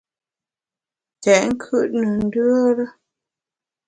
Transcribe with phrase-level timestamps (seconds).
[1.23, 2.85] Tèt nkùt ne ndùere.